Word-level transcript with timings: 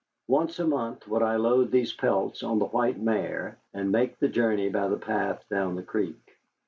Once 0.27 0.57
a 0.57 0.65
month 0.65 1.07
would 1.07 1.21
I 1.21 1.35
load 1.35 1.69
these 1.69 1.93
pelts 1.93 2.41
on 2.41 2.57
the 2.57 2.65
white 2.65 2.97
mare, 2.99 3.59
and 3.71 3.91
make 3.91 4.17
the 4.17 4.29
journey 4.29 4.67
by 4.67 4.87
the 4.87 4.97
path 4.97 5.45
down 5.47 5.75
the 5.75 5.83
creek. 5.83 6.39